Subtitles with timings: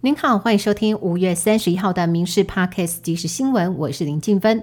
[0.00, 4.62] 您好，欢迎收听五月三十一号的《民事 Podcast》即时新闻，我是林静芬。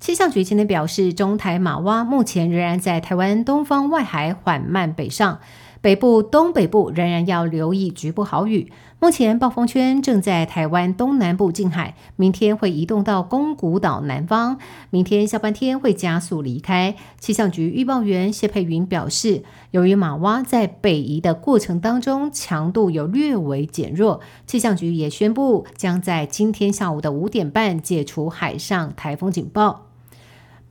[0.00, 5.40] 气象局今天表示，中台马洼目前仍然在台湾东方外海缓慢北上。
[5.82, 8.70] 北部、东北部仍然要留意局部豪雨。
[9.00, 14.58] 目前暴风圈正在台湾东南部近海，明天会移动到宫古岛南方，
[14.90, 16.94] 明天下半天会加速离开。
[17.18, 19.42] 气象局预报员谢佩云表示，
[19.72, 29.91] 由于马洼在北移的过程当中强度有略微减弱，气象局也宣布将在今天下午的五点半解除海上台风警报。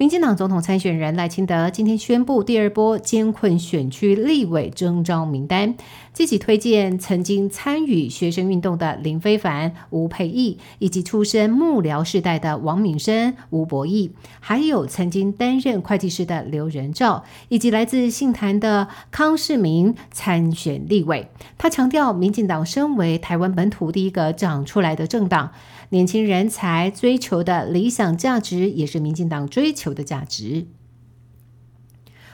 [0.02, 5.76] 民进党总统参选人赖清德今天宣布第二波艰困选区立委征召名单，
[6.12, 21.28] 积极推荐曾经参与学生运动的林非凡、吴佩义，以及出身幕僚世代的王敏生、吴博义，还有曾经担任会计师的刘仁照，以及来自信坛的康世明参选立委。
[21.60, 25.52] 他强调，民进党身为台湾本土第一个长出来的政党。
[25.94, 30.68] 年轻人才追求的理想价值，也是民进党追求的价值。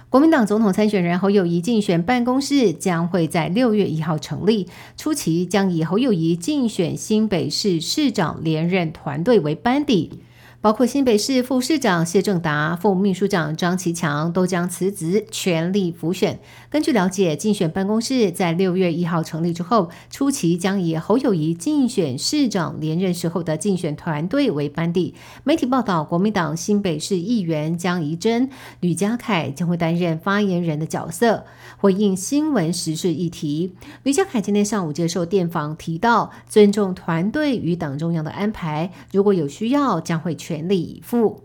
[0.09, 10.22] 国民党总统参选人侯友谊竞选办公室将会在六月一号成立，初期将以侯友谊竞选新北市市长连任团队为班底。
[10.59, 16.39] 包括新北市副市长谢正达、副秘书长张其强都将辞职，全力辅选。
[16.69, 25.13] 根据了解，竞选办公室在六月一号成立之后，初期将以侯友谊竞选市长连任时候的竞选团队为班底。
[25.44, 31.45] 媒体报道，国民党新北市议员江宜珍、吕家凯将会担任发言人的角色，
[31.78, 33.75] 回应新闻时事议题。
[34.02, 40.67] 吕家凯今天上午接受电访提到，尊重团队与党中央的安排，如果有需要，将会全。
[40.67, 41.44] 力以赴。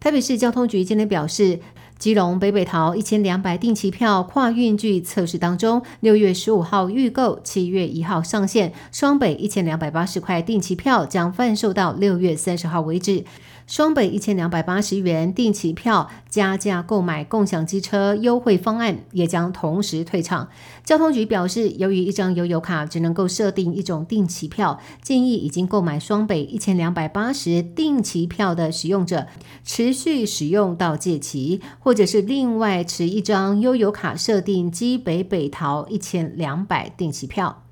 [0.00, 1.60] 台北市交通局今天表示，
[1.98, 8.72] 基隆北北桃一千两百定期票跨运距测试当中，六月十五号预购，七月一号上线。
[8.92, 13.24] 双北一千两百八十块定期票将贩售到六月三十号为止。
[13.68, 20.48] 双北一千两百八十元定期票加价购买共享机车优惠方案也将同时退场。
[20.82, 29.26] 交通局表示，由于一张悠游卡只能够设定一种定期票，建议已经购买双北一千两百八十定期票的使用者
[29.62, 37.67] 持续使用到届期，或者是另外持一张悠游卡设定基北北桃一千两百定期票。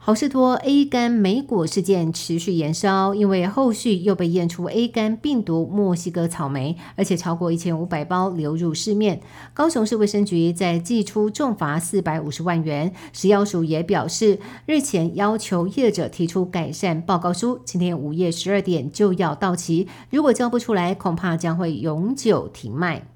[0.00, 9.20] 好事多 A 肝莓果事件持续延烧，因为后续又被验出 A 肝病毒墨西哥草莓，而且超过一千五百包流入市面。
[9.52, 23.08] 高雄市卫生局在寄出重罚四百五十万元，食药署也表示，日前要求业者提出改善报告书，今天午夜十二点就要到期，如果交不出来，恐怕将会永久停卖。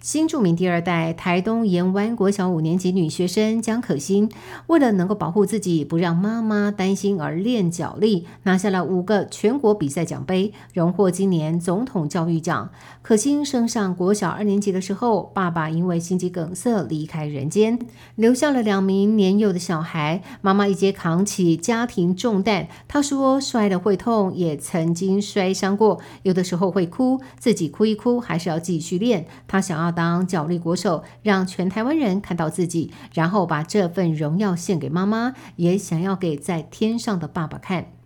[0.00, 4.30] 新著名第二代台东盐湾国小五年级女学生江可欣，
[4.68, 12.70] 为了能够保护自己，不让妈妈担心而练脚力，拿下了五个全国比赛奖杯，荣获今年总统教育奖。
[13.02, 17.76] 可欣升上国小二年级的时候，爸爸因为心肌梗塞离开人间，
[18.14, 22.68] 留下了两名年幼的小孩，妈妈一肩扛起家庭重担。
[22.86, 29.26] 她说摔了会痛，也曾经摔伤过，有的时候会哭，自己哭一哭，还是要继续练。
[29.48, 29.87] 她想要。
[29.90, 37.97] 当角力国手，让全台湾人看到自己，然后把这份荣耀献给妈妈，也想要给在天上的爸爸看。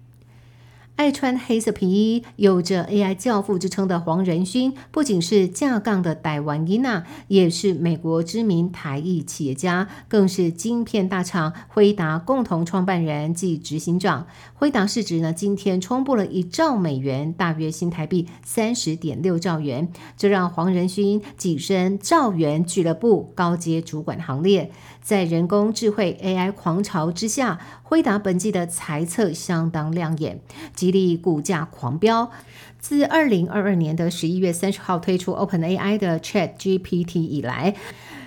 [0.96, 14.26] 爱穿黑色皮衣、有着 AI 教父之称的黄仁勋，不仅是架杠的台湾伊娜，也是美国知名台裔企业家，更是晶片大厂辉达共同创办人暨执行长。
[14.54, 24.70] 辉达市值呢，今天冲破了一兆美元，大约新台币三十点六兆元，这让黄仁勋跻身兆元俱乐部高阶主管行列。
[25.02, 30.40] 在人工智慧 AI 狂潮之下，辉达本季的财测相当亮眼。
[30.74, 32.30] 吉利股价狂飙，
[32.78, 37.74] 自二零二二年的十一月三十号推出 OpenAI 的 Chat GPT 以来，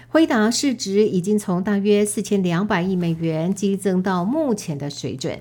[0.09, 5.39] 辉达市值已经从大约四千两百亿美元激增到目前的水准。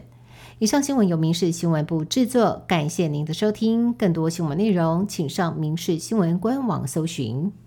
[0.61, 3.93] 以上新闻由民事新闻部制作，感谢您的收听。
[3.93, 7.64] 更多新闻内容，请上民事新闻官网搜寻。